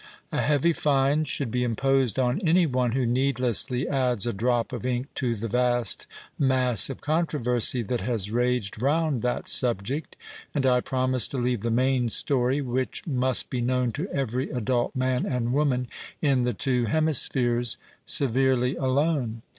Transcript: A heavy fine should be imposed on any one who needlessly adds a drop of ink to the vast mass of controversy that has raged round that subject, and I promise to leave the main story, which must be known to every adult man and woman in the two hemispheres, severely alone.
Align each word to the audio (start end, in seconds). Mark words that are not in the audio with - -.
A 0.31 0.41
heavy 0.41 0.73
fine 0.73 1.25
should 1.25 1.51
be 1.51 1.63
imposed 1.63 2.17
on 2.17 2.41
any 2.41 2.65
one 2.65 2.93
who 2.93 3.05
needlessly 3.05 3.87
adds 3.87 4.25
a 4.25 4.33
drop 4.33 4.73
of 4.73 4.83
ink 4.83 5.13
to 5.13 5.35
the 5.35 5.47
vast 5.47 6.07
mass 6.39 6.89
of 6.89 7.01
controversy 7.01 7.83
that 7.83 8.01
has 8.01 8.31
raged 8.31 8.81
round 8.81 9.21
that 9.21 9.47
subject, 9.47 10.15
and 10.55 10.65
I 10.65 10.81
promise 10.81 11.27
to 11.27 11.37
leave 11.37 11.61
the 11.61 11.69
main 11.69 12.09
story, 12.09 12.61
which 12.61 13.05
must 13.05 13.51
be 13.51 13.61
known 13.61 13.91
to 13.91 14.09
every 14.09 14.49
adult 14.49 14.95
man 14.95 15.27
and 15.27 15.53
woman 15.53 15.87
in 16.19 16.45
the 16.45 16.53
two 16.55 16.85
hemispheres, 16.85 17.77
severely 18.03 18.75
alone. 18.77 19.43